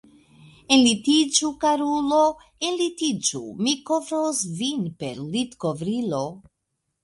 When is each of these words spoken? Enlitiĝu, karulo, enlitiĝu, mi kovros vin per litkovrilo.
Enlitiĝu, 0.77 1.51
karulo, 1.63 2.23
enlitiĝu, 2.71 3.43
mi 3.67 3.77
kovros 3.93 4.43
vin 4.65 4.91
per 5.05 5.23
litkovrilo. 5.39 6.27